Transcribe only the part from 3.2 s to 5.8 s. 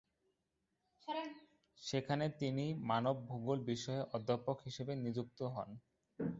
ভূগোল বিষয়ের অধ্যাপক হিসাবে নিযুক্ত হন।